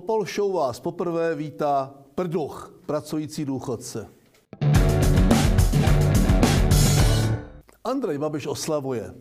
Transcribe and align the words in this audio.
Topol 0.00 0.24
Show 0.24 0.52
vás 0.52 0.80
poprvé 0.80 1.34
vítá 1.34 1.94
Prduch, 2.14 2.74
pracující 2.86 3.44
důchodce. 3.44 4.06
Andrej 7.84 8.18
Babiš 8.18 8.46
oslavuje. 8.46 9.14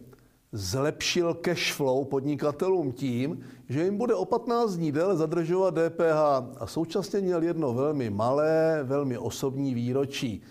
Zlepšil 0.52 1.34
cash 1.34 1.73
flow 1.73 2.05
podnikatelům 2.05 2.92
tím, 2.92 3.39
že 3.70 3.84
jim 3.84 3.97
bude 3.97 4.15
o 4.15 4.25
15 4.25 4.75
dní 4.75 4.92
déle 4.92 5.15
zadržovat 5.18 5.73
DPH 5.73 6.18
a 6.60 6.68
současně 6.68 7.20
měl 7.20 7.43
jedno 7.43 7.73
velmi 7.73 8.09
malé, 8.09 8.80
velmi 8.84 9.18
osobní 9.18 9.73
výročí. 9.73 10.41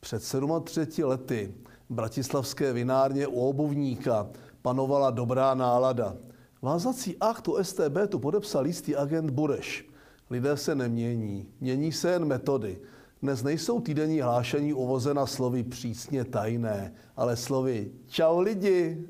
Před 0.00 0.22
37 0.64 1.08
lety 1.08 1.54
bratislavské 1.90 2.72
vinárně 2.72 3.26
u 3.26 3.40
obuvníka 3.40 4.30
panovala 4.62 5.10
dobrá 5.10 5.54
nálada. 5.54 6.16
Vázací 6.62 7.16
akt 7.20 7.48
u 7.48 7.56
STB 7.62 7.96
tu 8.08 8.18
podepsal 8.18 8.66
jistý 8.66 8.96
agent 8.96 9.30
Bureš. 9.30 9.88
Lidé 10.30 10.56
se 10.56 10.74
nemění, 10.74 11.48
mění 11.60 11.92
se 11.92 12.10
jen 12.10 12.24
metody. 12.24 12.78
Dnes 13.22 13.42
nejsou 13.42 13.80
týdenní 13.80 14.20
hlášení 14.20 14.74
uvozena 14.74 15.26
slovy 15.26 15.62
přísně 15.62 16.24
tajné, 16.24 16.94
ale 17.16 17.36
slovy 17.36 17.90
čau 18.06 18.40
lidi. 18.40 19.06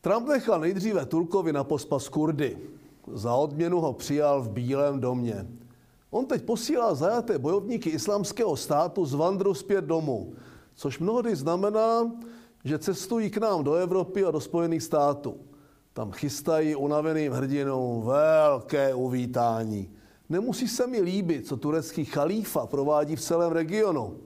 Trump 0.00 0.28
nechal 0.28 0.60
nejdříve 0.60 1.06
Turkovi 1.06 1.52
na 1.52 1.64
pospas 1.64 2.08
Kurdy. 2.08 2.58
Za 3.12 3.34
odměnu 3.34 3.80
ho 3.80 3.92
přijal 3.92 4.42
v 4.42 4.50
Bílém 4.50 5.00
domě. 5.00 5.46
On 6.10 6.26
teď 6.26 6.42
posílá 6.42 6.94
zajaté 6.94 7.38
bojovníky 7.38 7.90
islámského 7.90 8.56
státu 8.56 9.04
z 9.04 9.14
Vandru 9.14 9.54
zpět 9.54 9.84
domů, 9.84 10.32
což 10.74 10.98
mnohdy 10.98 11.36
znamená, 11.36 12.10
že 12.64 12.78
cestují 12.78 13.30
k 13.30 13.36
nám 13.36 13.64
do 13.64 13.74
Evropy 13.74 14.24
a 14.24 14.30
do 14.30 14.40
Spojených 14.40 14.82
států. 14.82 15.36
Tam 15.92 16.12
chystají 16.12 16.76
unaveným 16.76 17.32
hrdinům 17.32 18.02
velké 18.02 18.94
uvítání. 18.94 19.90
Nemusí 20.28 20.68
se 20.68 20.86
mi 20.86 21.00
líbit, 21.00 21.46
co 21.46 21.56
turecký 21.56 22.04
chalífa 22.04 22.66
provádí 22.66 23.16
v 23.16 23.20
celém 23.20 23.52
regionu, 23.52 24.16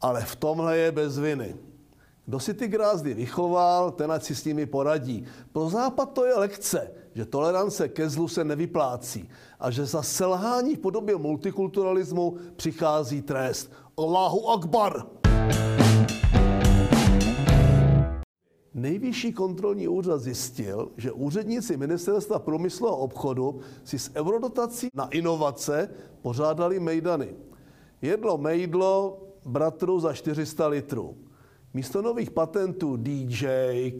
ale 0.00 0.24
v 0.24 0.36
tomhle 0.36 0.78
je 0.78 0.92
bez 0.92 1.18
viny. 1.18 1.56
Kdo 2.26 2.40
si 2.40 2.54
ty 2.54 2.68
grázdy 2.68 3.14
vychoval, 3.14 3.90
ten 3.90 4.12
ať 4.12 4.24
si 4.24 4.34
s 4.34 4.44
nimi 4.44 4.66
poradí. 4.66 5.24
Pro 5.52 5.68
Západ 5.68 6.12
to 6.12 6.24
je 6.24 6.34
lekce, 6.34 6.90
že 7.14 7.24
tolerance 7.24 7.88
ke 7.88 8.08
zlu 8.08 8.28
se 8.28 8.44
nevyplácí 8.44 9.28
a 9.60 9.70
že 9.70 9.86
za 9.86 10.02
selhání 10.02 10.76
v 10.76 10.78
podobě 10.78 11.16
multikulturalismu 11.16 12.36
přichází 12.56 13.22
trest. 13.22 13.72
Allahu 13.96 14.50
Akbar! 14.50 15.06
Nejvyšší 18.78 19.32
kontrolní 19.32 19.88
úřad 19.88 20.20
zjistil, 20.20 20.90
že 20.96 21.12
úředníci 21.12 21.76
Ministerstva 21.76 22.38
průmyslu 22.38 22.88
a 22.88 22.96
obchodu 22.96 23.60
si 23.84 23.98
s 23.98 24.10
eurodotací 24.14 24.88
na 24.94 25.08
inovace 25.08 25.90
pořádali 26.22 26.80
mejdany. 26.80 27.34
Jedlo 28.02 28.38
mejdlo 28.38 29.22
bratru 29.44 30.00
za 30.00 30.12
400 30.12 30.66
litrů. 30.66 31.16
Místo 31.74 32.02
nových 32.02 32.30
patentů 32.30 32.96
DJ, 32.96 33.46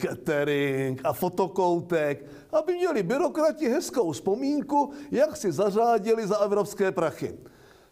catering 0.01 1.01
a 1.03 1.13
fotokoutek, 1.13 2.25
aby 2.51 2.73
měli 2.73 3.03
byrokrati 3.03 3.69
hezkou 3.69 4.11
vzpomínku, 4.11 4.91
jak 5.11 5.37
si 5.37 5.51
zařádili 5.51 6.27
za 6.27 6.37
evropské 6.37 6.91
prachy. 6.91 7.37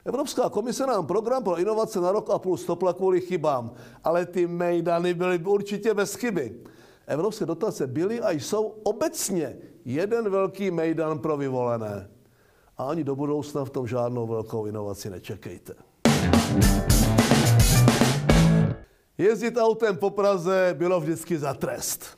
Evropská 0.06 0.50
komise 0.50 0.88
nám 0.88 1.08
program 1.08 1.44
pro 1.44 1.60
inovace 1.60 2.02
na 2.02 2.12
rok 2.12 2.30
a 2.30 2.40
půl 2.40 2.58
stopla 2.58 2.94
kvůli 2.94 3.22
chybám, 3.22 3.72
ale 4.04 4.26
ty 4.26 4.48
mejdany 4.48 5.14
byly 5.14 5.40
určitě 5.40 5.94
bez 5.94 6.16
chyby. 6.16 6.56
Evropské 7.08 7.46
dotace 7.46 7.88
byly 7.88 8.22
a 8.22 8.32
jsou 8.32 8.64
obecně 8.84 9.58
jeden 9.86 10.30
velký 10.30 10.72
mejdan 10.72 11.20
pro 11.20 11.38
vyvolené. 11.38 12.10
A 12.78 12.84
ani 12.90 13.04
do 13.04 13.16
budoucna 13.16 13.66
v 13.66 13.70
tom 13.70 13.88
žádnou 13.88 14.28
velkou 14.28 14.66
inovaci 14.66 15.10
nečekejte. 15.10 15.74
Jezdit 19.18 19.58
autem 19.58 19.98
po 19.98 20.10
Praze 20.10 20.76
bylo 20.78 21.00
vždycky 21.00 21.38
za 21.38 21.54
trest. 21.54 22.17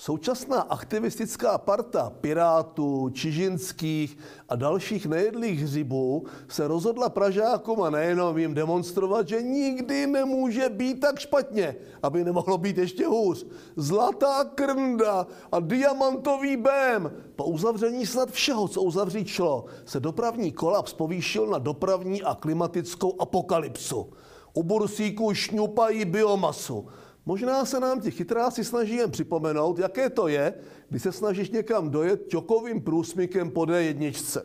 Současná 0.00 0.60
aktivistická 0.60 1.58
parta 1.58 2.12
Pirátů, 2.20 3.10
Čižinských 3.12 4.18
a 4.48 4.56
dalších 4.56 5.06
nejedlých 5.06 5.60
hřibů 5.60 6.24
se 6.48 6.68
rozhodla 6.68 7.08
Pražákům 7.08 7.82
a 7.82 7.90
nejenom 7.90 8.38
jim 8.38 8.54
demonstrovat, 8.54 9.28
že 9.28 9.42
nikdy 9.42 10.06
nemůže 10.06 10.68
být 10.68 11.00
tak 11.00 11.18
špatně, 11.18 11.76
aby 12.02 12.24
nemohlo 12.24 12.58
být 12.58 12.78
ještě 12.78 13.06
hůř. 13.06 13.46
Zlatá 13.76 14.44
krnda 14.44 15.26
a 15.52 15.60
diamantový 15.60 16.56
bém. 16.56 17.12
Po 17.36 17.44
uzavření 17.44 18.06
snad 18.06 18.30
všeho, 18.30 18.68
co 18.68 18.82
uzavřít 18.82 19.28
šlo, 19.28 19.64
se 19.84 20.00
dopravní 20.00 20.52
kolaps 20.52 20.92
povýšil 20.92 21.46
na 21.46 21.58
dopravní 21.58 22.22
a 22.22 22.34
klimatickou 22.34 23.20
apokalypsu. 23.20 24.12
U 24.54 24.62
bursíků 24.62 25.34
šňupají 25.34 26.04
biomasu. 26.04 26.88
Možná 27.26 27.64
se 27.64 27.80
nám 27.80 28.00
ti 28.00 28.10
chytráci 28.10 28.64
snaží 28.64 28.96
jen 28.96 29.10
připomenout, 29.10 29.78
jaké 29.78 30.10
to 30.10 30.28
je, 30.28 30.54
když 30.88 31.02
se 31.02 31.12
snažíš 31.12 31.50
někam 31.50 31.90
dojet 31.90 32.28
čokovým 32.28 32.80
průsmykem 32.80 33.50
po 33.50 33.60
D1. 33.60 34.42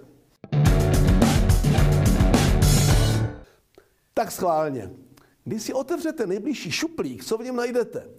Tak 4.13 4.31
schválně. 4.31 4.91
Když 5.43 5.63
si 5.63 5.73
otevřete 5.73 6.27
nejbližší 6.27 6.71
šuplík, 6.71 7.23
co 7.23 7.37
v 7.37 7.43
něm 7.43 7.55
najdete? 7.55 8.09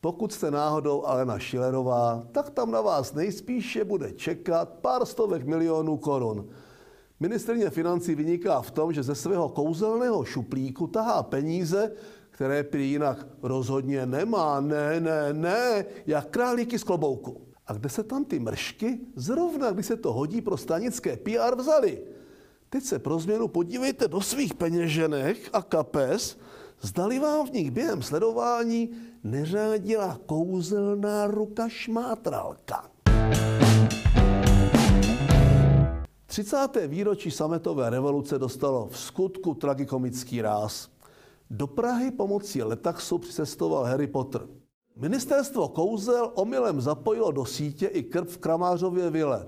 Pokud 0.00 0.32
jste 0.32 0.50
náhodou 0.50 1.04
Alena 1.04 1.38
Šilerová, 1.38 2.26
tak 2.32 2.50
tam 2.50 2.70
na 2.70 2.80
vás 2.80 3.14
nejspíše 3.14 3.84
bude 3.84 4.12
čekat 4.12 4.68
pár 4.68 5.06
stovek 5.06 5.46
milionů 5.46 5.96
korun. 5.96 6.48
Ministrně 7.20 7.70
financí 7.70 8.14
vyniká 8.14 8.60
v 8.60 8.70
tom, 8.70 8.92
že 8.92 9.02
ze 9.02 9.14
svého 9.14 9.48
kouzelného 9.48 10.24
šuplíku 10.24 10.86
tahá 10.86 11.22
peníze, 11.22 11.92
které 12.30 12.62
prý 12.62 12.90
jinak 12.90 13.26
rozhodně 13.42 14.06
nemá. 14.06 14.60
Ne, 14.60 15.00
ne, 15.00 15.32
ne, 15.32 15.84
jak 16.06 16.30
králíky 16.30 16.78
z 16.78 16.84
klobouku. 16.84 17.40
A 17.66 17.72
kde 17.72 17.88
se 17.88 18.02
tam 18.02 18.24
ty 18.24 18.38
mršky, 18.38 19.00
zrovna 19.16 19.70
když 19.70 19.86
se 19.86 19.96
to 19.96 20.12
hodí 20.12 20.40
pro 20.40 20.56
stanické 20.56 21.16
PR, 21.16 21.56
vzali? 21.56 22.02
Teď 22.70 22.84
se 22.84 22.98
pro 22.98 23.18
změnu 23.18 23.48
podívejte 23.48 24.08
do 24.08 24.20
svých 24.20 24.54
peněženek 24.54 25.50
a 25.52 25.62
kapes, 25.62 26.38
zdali 26.80 27.18
vám 27.18 27.46
v 27.46 27.52
nich 27.52 27.70
během 27.70 28.02
sledování 28.02 28.90
neřádila 29.24 30.20
kouzelná 30.26 31.26
ruka 31.26 31.68
šmátralka. 31.68 32.90
30. 36.28 36.68
výročí 36.86 37.30
sametové 37.30 37.90
revoluce 37.90 38.38
dostalo 38.38 38.88
v 38.90 38.98
skutku 38.98 39.54
tragikomický 39.54 40.42
ráz. 40.42 40.88
Do 41.50 41.66
Prahy 41.66 42.10
pomocí 42.10 42.62
letaxu 42.62 43.18
přicestoval 43.18 43.84
Harry 43.84 44.06
Potter. 44.06 44.46
Ministerstvo 44.96 45.68
kouzel 45.68 46.32
omylem 46.34 46.80
zapojilo 46.80 47.32
do 47.32 47.44
sítě 47.44 47.86
i 47.86 48.02
krv 48.02 48.28
v 48.28 48.38
Kramářově 48.38 49.10
vile 49.10 49.46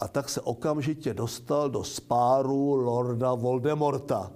a 0.00 0.08
tak 0.08 0.28
se 0.28 0.40
okamžitě 0.40 1.14
dostal 1.14 1.70
do 1.70 1.84
spáru 1.84 2.74
Lorda 2.74 3.34
Voldemorta. 3.34 4.32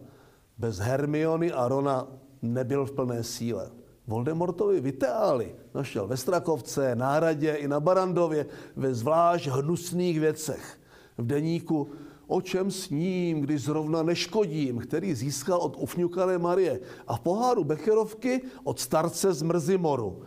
Bez 0.59 0.79
Hermiony 0.79 1.53
a 1.53 1.69
Rona 1.69 2.07
nebyl 2.43 2.87
v 2.87 2.93
plné 2.93 3.25
síle. 3.25 3.71
Voldemortovi 4.07 4.81
viteály 4.81 5.55
našel 5.75 6.07
ve 6.07 6.17
Strakovce, 6.17 6.95
Náradě 6.95 7.53
i 7.53 7.69
na 7.69 7.81
Barandově 7.81 8.47
ve 8.77 8.95
zvlášť 8.95 9.47
hnusných 9.47 10.21
věcech. 10.21 10.82
V 11.19 11.27
deníku 11.27 11.89
O 12.27 12.41
čem 12.41 12.71
s 12.71 12.91
ním, 12.91 13.41
když 13.41 13.63
zrovna 13.63 14.03
neškodím, 14.03 14.79
který 14.79 15.15
získal 15.15 15.59
od 15.59 15.77
ufňukané 15.79 16.39
Marie 16.39 16.81
a 17.07 17.17
v 17.17 17.21
poháru 17.21 17.65
Becherovky 17.65 18.43
od 18.65 18.81
starce 18.81 19.33
z 19.33 19.43
Mrzimoru. 19.43 20.23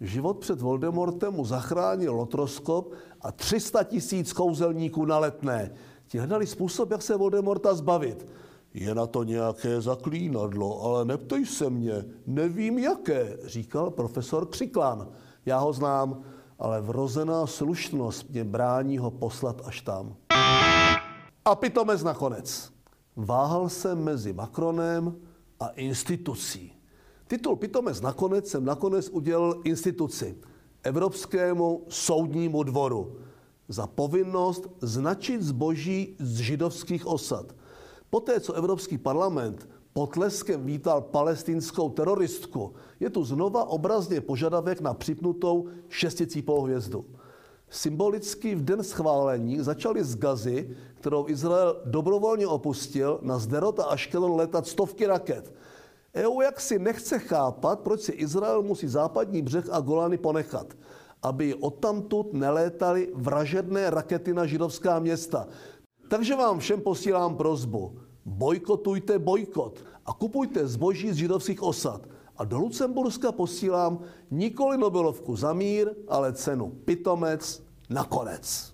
Život 0.00 0.38
před 0.38 0.60
Voldemortem 0.60 1.34
mu 1.34 1.44
zachránil 1.44 2.14
lotroskop 2.14 2.92
a 3.20 3.32
300 3.32 3.82
tisíc 3.82 4.32
kouzelníků 4.32 5.04
na 5.04 5.18
letné. 5.18 5.74
Ti 6.06 6.18
hledali 6.18 6.46
způsob, 6.46 6.90
jak 6.90 7.02
se 7.02 7.16
Voldemorta 7.16 7.74
zbavit. 7.74 8.26
Je 8.74 8.94
na 8.94 9.06
to 9.06 9.24
nějaké 9.24 9.80
zaklínadlo, 9.80 10.82
ale 10.82 11.04
neptej 11.04 11.46
se 11.46 11.70
mě, 11.70 12.04
nevím 12.26 12.78
jaké, 12.78 13.36
říkal 13.44 13.90
profesor 13.90 14.46
Křiklán. 14.46 15.08
Já 15.46 15.58
ho 15.58 15.72
znám, 15.72 16.22
ale 16.58 16.80
vrozená 16.80 17.46
slušnost 17.46 18.30
mě 18.30 18.44
brání 18.44 18.98
ho 18.98 19.10
poslat 19.10 19.62
až 19.64 19.80
tam. 19.80 20.16
A 21.44 21.54
pitomec 21.54 22.02
nakonec. 22.02 22.72
Váhal 23.16 23.68
jsem 23.68 24.04
mezi 24.04 24.32
Macronem 24.32 25.16
a 25.60 25.68
institucí. 25.68 26.72
Titul 27.26 27.56
pitomec 27.56 28.00
nakonec 28.00 28.48
jsem 28.48 28.64
nakonec 28.64 29.08
udělal 29.08 29.60
instituci, 29.64 30.38
Evropskému 30.82 31.84
soudnímu 31.88 32.62
dvoru, 32.62 33.18
za 33.68 33.86
povinnost 33.86 34.68
značit 34.80 35.42
zboží 35.42 36.16
z 36.18 36.40
židovských 36.40 37.06
osad. 37.06 37.54
Poté, 38.10 38.40
co 38.40 38.52
Evropský 38.52 38.98
parlament 38.98 39.68
potleskem 39.98 40.62
vítal 40.62 41.10
palestinskou 41.10 41.90
teroristku, 41.90 42.70
je 43.02 43.10
tu 43.10 43.24
znova 43.24 43.66
obrazně 43.66 44.20
požadavek 44.20 44.80
na 44.80 44.94
připnutou 44.94 45.66
šesticípovou 45.88 46.62
hvězdu. 46.70 47.04
Symbolicky 47.70 48.54
v 48.54 48.64
den 48.64 48.84
schválení 48.84 49.58
začaly 49.58 50.04
z 50.04 50.16
Gazy, 50.16 50.70
kterou 50.94 51.28
Izrael 51.28 51.82
dobrovolně 51.84 52.46
opustil, 52.46 53.18
na 53.22 53.38
Zderot 53.38 53.78
a 53.80 53.84
Ashkelon 53.90 54.38
letat 54.38 54.66
stovky 54.66 55.06
raket. 55.06 55.52
EU 56.14 56.40
jaksi 56.40 56.78
nechce 56.78 57.18
chápat, 57.18 57.80
proč 57.80 58.00
si 58.00 58.12
Izrael 58.12 58.62
musí 58.62 58.88
západní 58.88 59.42
břeh 59.42 59.66
a 59.70 59.80
Golany 59.80 60.18
ponechat, 60.18 60.78
aby 61.22 61.54
odtamtud 61.54 62.32
nelétaly 62.32 63.10
vražedné 63.14 63.90
rakety 63.90 64.34
na 64.34 64.46
židovská 64.46 64.98
města. 64.98 65.48
Takže 66.08 66.36
vám 66.36 66.58
všem 66.58 66.80
posílám 66.80 67.36
prozbu. 67.36 68.07
Bojkotujte 68.28 69.18
bojkot 69.18 69.84
a 70.06 70.12
kupujte 70.12 70.66
zboží 70.68 71.12
z 71.12 71.24
židovských 71.24 71.62
osad. 71.62 72.04
A 72.36 72.44
do 72.44 72.58
Lucemburska 72.58 73.32
posílám 73.32 73.98
nikoli 74.30 74.78
Nobelovku 74.78 75.36
za 75.36 75.52
mír, 75.52 75.90
ale 76.08 76.32
cenu 76.32 76.70
pitomec 76.84 77.62
nakonec. 77.88 78.72